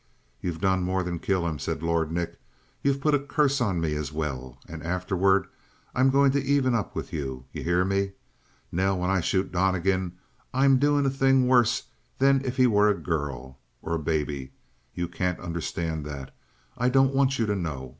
"You've 0.41 0.59
done 0.59 0.81
more 0.81 1.03
than 1.03 1.19
kill 1.19 1.45
him," 1.47 1.59
said 1.59 1.83
Lord 1.83 2.11
Nick. 2.11 2.39
"You've 2.81 2.99
put 2.99 3.13
a 3.13 3.19
curse 3.19 3.61
on 3.61 3.79
me 3.79 3.93
as 3.93 4.11
well. 4.11 4.57
And 4.67 4.81
afterward 4.81 5.45
I'm 5.93 6.09
going 6.09 6.31
to 6.31 6.41
even 6.43 6.73
up 6.73 6.95
with 6.95 7.13
you. 7.13 7.45
You 7.51 7.61
hear 7.61 7.85
me? 7.85 8.13
Nell, 8.71 8.97
when 8.97 9.11
I 9.11 9.19
shoot 9.21 9.51
Donnegan 9.51 10.17
I'm 10.55 10.79
doing 10.79 11.05
a 11.05 11.11
thing 11.11 11.47
worse 11.47 11.83
than 12.17 12.43
if 12.43 12.57
he 12.57 12.65
was 12.65 12.95
a 12.95 12.99
girl 12.99 13.59
or 13.83 13.93
a 13.93 13.99
baby. 13.99 14.53
You 14.95 15.07
can't 15.07 15.39
understand 15.39 16.03
that; 16.07 16.35
I 16.79 16.89
don't 16.89 17.13
want 17.13 17.37
you 17.37 17.45
to 17.45 17.55
know. 17.55 17.89